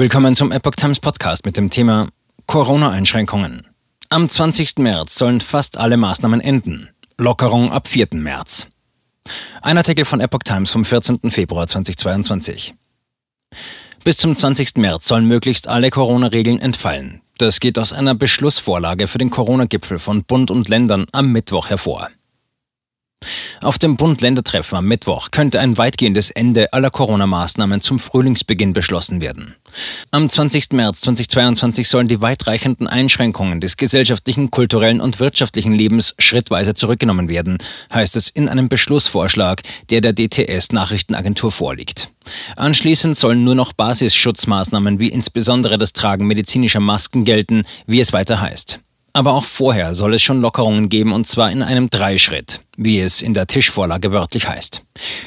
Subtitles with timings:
[0.00, 2.08] Willkommen zum Epoch Times Podcast mit dem Thema
[2.46, 3.66] Corona-Einschränkungen.
[4.08, 4.78] Am 20.
[4.78, 6.88] März sollen fast alle Maßnahmen enden.
[7.18, 8.08] Lockerung ab 4.
[8.12, 8.68] März.
[9.60, 11.28] Ein Artikel von Epoch Times vom 14.
[11.28, 12.72] Februar 2022.
[14.02, 14.76] Bis zum 20.
[14.76, 17.20] März sollen möglichst alle Corona-Regeln entfallen.
[17.36, 22.08] Das geht aus einer Beschlussvorlage für den Corona-Gipfel von Bund und Ländern am Mittwoch hervor.
[23.62, 29.54] Auf dem Bund-Länder-Treffen am Mittwoch könnte ein weitgehendes Ende aller Corona-Maßnahmen zum Frühlingsbeginn beschlossen werden.
[30.10, 30.72] Am 20.
[30.72, 37.58] März 2022 sollen die weitreichenden Einschränkungen des gesellschaftlichen, kulturellen und wirtschaftlichen Lebens schrittweise zurückgenommen werden,
[37.92, 42.08] heißt es in einem Beschlussvorschlag, der der DTS-Nachrichtenagentur vorliegt.
[42.56, 48.40] Anschließend sollen nur noch Basisschutzmaßnahmen wie insbesondere das Tragen medizinischer Masken gelten, wie es weiter
[48.40, 48.80] heißt.
[49.12, 53.22] Aber auch vorher soll es schon Lockerungen geben und zwar in einem Dreischritt, wie es
[53.22, 54.82] in der Tischvorlage wörtlich heißt.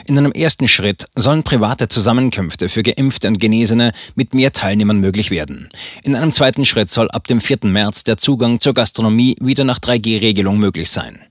[0.06, 5.32] In einem ersten Schritt sollen private Zusammenkünfte für Geimpfte und Genesene mit mehr Teilnehmern möglich
[5.32, 5.70] werden.
[6.04, 7.60] In einem zweiten Schritt soll ab dem 4.
[7.64, 11.22] März der Zugang zur Gastronomie wieder nach 3G-Regelung möglich sein.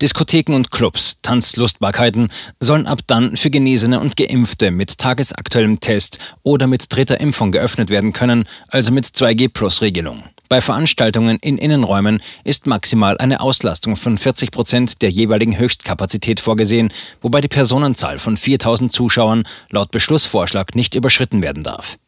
[0.00, 2.28] Diskotheken und Clubs, Tanzlustbarkeiten
[2.60, 7.90] sollen ab dann für Genesene und Geimpfte mit tagesaktuellem Test oder mit dritter Impfung geöffnet
[7.90, 10.24] werden können, also mit 2G-Plus-Regelung.
[10.48, 16.90] Bei Veranstaltungen in Innenräumen ist maximal eine Auslastung von 40 Prozent der jeweiligen Höchstkapazität vorgesehen,
[17.20, 21.98] wobei die Personenzahl von 4000 Zuschauern laut Beschlussvorschlag nicht überschritten werden darf.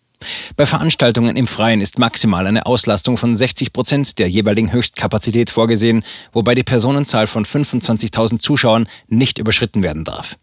[0.56, 6.02] Bei Veranstaltungen im Freien ist maximal eine Auslastung von 60 Prozent der jeweiligen Höchstkapazität vorgesehen,
[6.32, 10.36] wobei die Personenzahl von 25.000 Zuschauern nicht überschritten werden darf.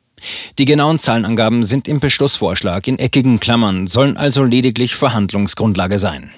[0.58, 6.31] Die genauen Zahlenangaben sind im Beschlussvorschlag in eckigen Klammern, sollen also lediglich Verhandlungsgrundlage sein.